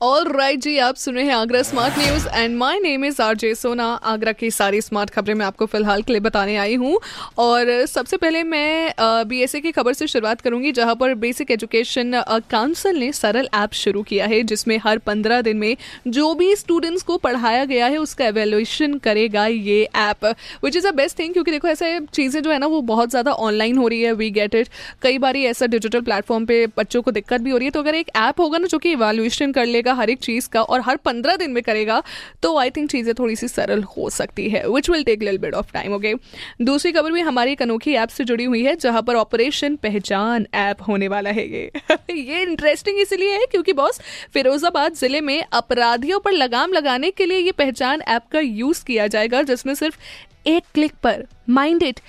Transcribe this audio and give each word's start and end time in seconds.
all 0.00 0.28
right 0.28 0.60
जी, 0.60 0.76
आप 0.78 0.96
सुन 0.96 1.14
रहे 1.14 1.24
हैं 1.24 1.34
Agra 1.34 1.60
smart 1.62 1.94
news 1.98 2.26
and 2.28 2.56
my 2.56 2.78
name 2.80 3.04
is 3.04 3.20
R 3.22 3.36
J 3.36 3.54
Sona 3.54 3.84
Agra 4.06 4.32
की 4.32 4.50
सारी 4.50 4.80
स्मार्ट 4.80 5.10
खबरें 5.10 5.34
मैं 5.34 5.46
आपको 5.46 5.66
फ़िलहाल 5.66 6.02
के 6.02 6.12
लिए 6.12 6.20
बताने 6.20 6.54
आई 6.56 6.74
हूँ। 6.74 6.98
और 7.38 7.70
सबसे 7.86 8.16
पहले 8.16 8.42
मैं 8.42 8.92
बीएसए 9.28 9.60
की 9.60 9.72
खबर 9.72 9.92
से 9.92 10.06
शुरुआत 10.06 10.40
करूँगी, 10.40 10.72
जहाँ 10.72 10.94
पर 10.94 11.14
बेसिक 11.16 11.50
एजुकेशन 11.50 12.20
काउंसिल 12.50 12.98
ने 12.98 13.10
सरल 13.12 13.48
ऐप 13.54 13.72
शुरू 13.72 14.02
किया 14.02 14.26
है, 14.26 14.42
जिसमें 14.42 14.76
हर 14.84 14.98
पंद्रह 15.00 15.42
दिन 15.42 15.56
में 15.56 15.76
जो 16.08 16.32
भी 16.34 16.54
स्टूडेंट्स 16.56 17.02
को 17.02 17.16
पढ़ाया 17.18 17.64
गया 17.64 17.86
है, 17.86 17.98
उसका 17.98 18.26
एवेल्यूशन 18.26 18.96
करेगा 18.98 19.46
ये 19.46 19.82
app 19.96 20.24
which 20.64 20.76
is 20.76 20.86
a 20.86 20.92
best 20.92 21.18
thing 21.18 21.32
क्योंकि 21.32 21.50
देखो 21.50 21.68
ऐसे 21.68 21.98
चीज़ें 22.04 22.42
जो 22.42 22.50
है 22.50 22.58
ना, 22.58 22.66
वो 22.68 22.80
बहुत 22.84 23.10
ज़्यादा 23.10 23.32
ऑनलाइन 23.32 23.78
हो 23.78 23.88
रही 23.88 24.00
है 24.02 24.12
वी 24.12 24.30
गेट 24.30 24.54
इट 24.54 24.68
कई 25.02 25.18
बार 25.18 25.36
ऐसा 25.38 25.66
डिजिटल 25.66 26.00
प्लेटफॉर्म 26.02 26.46
पर 26.46 26.66
बच्चों 26.78 27.02
को 27.02 27.10
दिक्कत 27.10 27.40
भी 27.40 27.50
हो 27.50 27.58
रही 27.58 27.66
है 27.66 27.70
तो 27.70 27.80
अगर 27.80 27.94
एक 27.96 28.10
ऐप 28.16 28.40
होगा 28.40 28.58
ना, 28.58 28.66
जो 28.66 28.78
कि 28.78 28.92
इवेल्यूशन 28.92 29.52
कर 29.52 29.66
लेगा 29.66 29.86
हर 29.94 30.10
एक 30.10 30.18
चीज़ 30.18 30.48
का 30.48 30.62
और 30.62 30.80
हर 30.80 30.96
पंद्रह 30.96 31.36
दिन 31.36 31.50
में 31.50 31.62
करेगा 31.62 32.02
तो 32.42 32.56
आई 32.58 32.70
थिंक 32.70 32.90
चीज़ें 32.90 33.14
थोड़ी 33.14 33.36
सी 33.36 33.48
सरल 33.48 33.82
हो 33.96 34.08
सकती 34.10 34.48
है 34.50 34.66
विच 34.68 34.90
विल 34.90 35.02
टेक 35.04 35.22
लिल 35.22 35.38
बिट 35.38 35.54
ऑफ़ 35.54 35.72
टाइम 35.72 35.94
ओके 35.94 36.14
दूसरी 36.62 36.92
खबर 36.92 37.12
भी 37.12 37.20
हमारी 37.20 37.52
एक 37.52 37.62
अनोखी 37.62 37.94
ऐप 37.94 38.08
से 38.08 38.24
जुड़ी 38.24 38.44
हुई 38.44 38.62
है, 38.64 38.74
जहाँ 38.76 39.02
पर 39.02 39.16
ऑपरेशन 39.16 39.76
पहचान 39.76 40.46
ऐप 40.54 40.82
होने 40.88 41.08
वाला 41.08 41.30
है 41.30 41.46
ये। 41.48 41.70
ये 42.10 42.42
इंटरेस्टिंग 42.42 42.98
इसलिए 42.98 43.32
है 43.32 43.46
क्योंकि 43.50 43.72
बॉस 43.72 44.00
फिरोजाबाद 44.34 44.94
ज़िले 44.94 45.20
में 45.20 45.42
अपराधियों 45.42 46.20
पर 46.20 46.32
लगाम 46.32 46.72
लगाने 46.72 47.10
के 47.10 47.26
लिए 47.26 47.38
ये 47.38 47.52
पहचान 47.54 48.02
ऐप 48.08 48.22
का 48.32 48.40
यूज़ 48.40 48.84
किया 48.84 49.06
जाएगा, 49.06 49.42
जिसमें 49.42 49.74
सिर्फ़ 49.74 49.98
एक 50.46 50.64
क्लिक 50.74 50.92
पर 51.02 51.24
माइंड 51.50 51.82
इट 51.82 52.00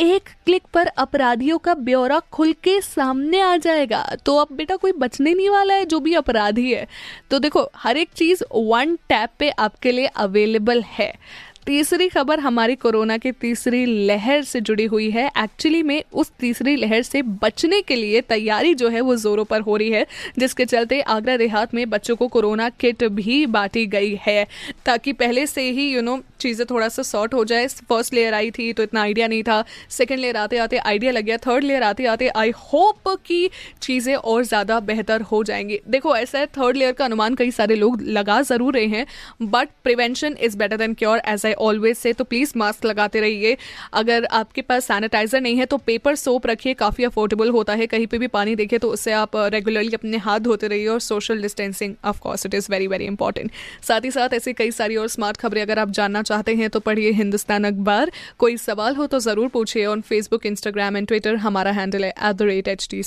एक 0.00 0.28
क्लिक 0.44 0.62
पर 0.74 0.86
अपराधियों 0.86 1.58
का 1.58 1.74
ब्यौरा 1.74 2.18
खुल 2.18 2.52
के 2.52 2.80
सामने 2.80 3.40
आ 3.40 3.56
जाएगा। 3.56 4.16
तो 4.26 4.36
अब 4.36 4.48
बेटा 4.52 4.76
कोई 4.76 4.92
बचने 4.92 5.34
नहीं 5.34 5.50
वाला 5.50 5.74
है, 5.74 5.84
जो 5.84 6.00
भी 6.00 6.14
अपराधी 6.14 6.72
है। 6.72 6.86
तो 7.30 7.38
देखो, 7.38 7.70
हर 7.76 7.96
एक 7.96 8.08
चीज़ 8.14 8.42
वन 8.54 8.96
टैप 8.96 9.30
पे 9.38 9.50
आपके 9.50 9.92
लिए 9.92 10.06
अवेलेबल 10.06 10.82
है। 10.82 11.18
तीसरी 11.66 12.08
खबर 12.08 12.40
हमारी 12.40 12.74
कोरोना 12.74 13.16
की 13.18 13.30
तीसरी 13.32 13.84
लहर 14.06 14.42
से 14.42 14.60
जुड़ी 14.60 14.84
हुई 14.84 15.08
है। 15.10 15.26
एक्चुअली 15.38 15.82
में 15.82 16.02
उस 16.12 16.30
तीसरी 16.40 16.74
लहर 16.76 17.02
से 17.02 17.22
बचने 17.42 17.80
के 17.82 17.96
लिए 17.96 18.20
तैयारी 18.22 18.74
जो 18.74 18.88
है 18.88 19.00
वो 19.00 19.16
जोरों 19.16 19.44
पर 19.44 19.60
हो 19.60 19.76
रही 19.76 19.90
है, 19.90 20.06
जिसके 20.38 20.64
चलते 20.64 21.00
आगरा 21.00 21.36
देहात 21.36 21.74
में 21.74 21.88
बच्चों 21.90 22.16
को 22.16 22.28
कोरोना 22.28 22.68
किट 22.70 23.04
भी 23.04 23.44
बांटी 23.48 23.84
गई 23.86 24.14
है, 24.22 24.46
ताकि 24.86 25.12
पहले 25.14 25.46
से 25.46 25.68
ही 25.70 25.88
यू 25.90 26.02
नो 26.02 26.18
चीज़ें 26.40 26.66
थोड़ा 26.70 26.88
सा 26.88 27.02
सॉर्ट 27.02 27.34
हो 27.34 27.44
जाए। 27.44 27.66
फ़र्स्ट 27.66 28.14
लेयर 28.14 28.34
आई 28.34 28.50
थी 28.50 28.72
तो 28.72 28.82
इतना 28.82 29.02
आइडिया 29.02 29.26
नहीं 29.28 29.42
था। 29.42 29.62
सेकेंड 29.90 30.20
लेयर 30.20 30.36
आते 30.36 30.58
आते 30.58 30.76
आइडिया 30.78 31.12
लग 31.12 31.24
गया। 31.24 31.36
थर्ड 31.46 31.64
लेयर 31.64 31.82
आते 31.82 32.06
आते 32.06 32.28
आई 32.28 32.50
होप 32.64 33.08
कि 33.26 33.48
चीज़ें 33.82 34.14
और 34.14 34.44
ज़्यादा 34.44 34.78
बेहतर 34.82 35.22
हो 35.22 35.42
जाएँगी। 35.44 35.80
देखो, 35.88 36.16
ऐसा 36.16 36.38
है 36.38 36.46
थर्ड 36.48 36.76
लेयर 36.76 36.92
का 36.92 37.04
अनुमान 37.04 37.34
कई 37.34 37.50
सारे 37.50 37.74
लोग 37.74 38.02
लगा 38.02 38.40
ज़रूर 38.44 38.74
रहे 38.74 38.86
हैं 38.86 39.06
but 39.42 39.68
prevention 39.84 40.36
is 40.40 40.56
better 40.58 40.76
than 40.76 40.94
cure 40.94 41.22
as 41.26 41.46
I 41.46 41.52
always 41.58 41.96
say 41.96 42.12
तो 42.12 42.24
प्लीज़ 42.26 42.52
मास्क 42.56 42.84
लगाते 42.84 43.20
रहिए। 43.20 43.56
अगर 43.94 44.24
आपके 44.32 44.62
पास 44.62 44.84
सैनिटाइजर 44.86 45.40
नहीं 45.40 45.56
है 45.56 45.66
तो 45.66 45.76
पेपर 45.78 46.14
सोप 46.16 46.46
रखिए, 46.46 46.74
काफ़ी 46.76 47.04
अफोर्डेबल 47.04 47.50
होता 47.50 47.74
है। 47.74 47.86
कहीं 47.86 48.06
पे 48.06 48.18
भी 48.18 48.26
पानी 48.28 48.54
देखे 48.56 48.78
तो 48.78 48.90
उससे 48.90 49.12
आप 49.14 49.36
रेगुलरली 49.36 49.94
अपने 49.94 50.16
हाथ 50.18 50.40
धोते 50.40 50.68
रहिए 50.68 50.86
और 50.88 51.00
social 51.00 51.42
distancing 51.42 51.94
of 52.04 52.20
course 52.20 52.46
it 52.46 52.54
is 52.54 52.66
very 52.70 52.86
very 52.86 53.04
important 53.06 53.50
साथ 53.82 54.04
ही 54.04 54.10
साथ 54.10 54.34
ऐसी 54.34 54.52
कई 54.54 54.70
सारी 54.72 54.96
और 54.96 55.08
स्मार्ट 55.08 55.36
खबरें 55.36 55.62
अगर 55.62 55.78
आप 55.78 55.90
जानना 55.92 56.22
चाहते 56.24 56.54
हैं 56.54 56.70
तो 56.70 56.80
पढ़िए 56.80 57.10
हिंदुस्तान 57.14 57.64
अखबार। 57.64 58.10
कोई 58.38 58.56
सवाल 58.58 58.96
हो 58.96 59.06
तो 59.06 59.18
ज़रूर 59.20 59.48
पूछिए 59.48 59.86
on 59.86 60.00
Facebook 60.02 60.46
Instagram 60.46 60.96
and 60.96 61.06
Twitter 61.08 61.36
हमारा 61.38 61.70
हैंडल 61.72 62.04
है 62.04 62.10
at 62.10 62.34
the 62.34 62.42
rate 62.44 62.68
H 62.68 62.88
T 62.90 63.02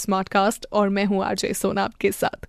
और 0.73 0.89
मैं 0.89 1.05
हूँ 1.05 1.23
आरजे 1.25 1.53
सोना 1.55 1.83
आपके 1.83 2.11
साथ। 2.11 2.48